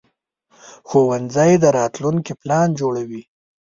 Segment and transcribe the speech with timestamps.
[0.89, 3.23] ښوونځی د راتلونکي پلان جوړوي